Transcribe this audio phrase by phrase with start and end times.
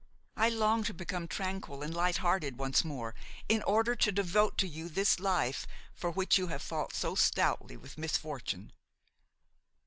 [0.35, 3.13] I long to become tranquil and light hearted once more
[3.47, 7.77] in order to devote to you this life for which you have fought so stoutly
[7.77, 8.71] with misfortune."